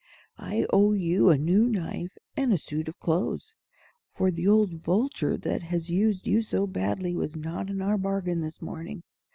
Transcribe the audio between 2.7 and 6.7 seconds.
of clothes; for the old vulture that has used you so